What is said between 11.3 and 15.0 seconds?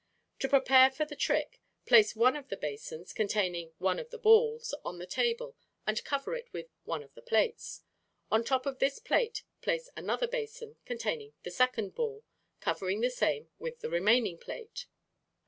the second ball, covering the same with the remaining plate.